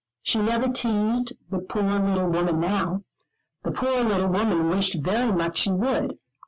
[0.23, 3.03] She never teased the poor little woman now;
[3.61, 6.17] the poor little woman wished very much she would.